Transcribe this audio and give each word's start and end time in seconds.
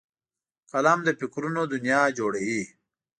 قلم 0.71 0.99
له 1.07 1.11
فکرونو 1.19 1.61
دنیا 1.73 2.01
جوړوي 2.17 2.63